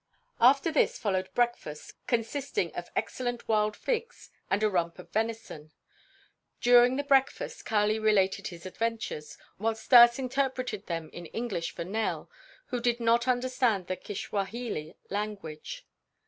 [0.39, 5.71] After this followed breakfast, consisting of excellent wild figs and a rump of venison.
[6.59, 12.31] During the breakfast Kali related his adventures, while Stas interpreted them in English for Nell
[12.69, 15.85] who did not understand the Kiswahili language.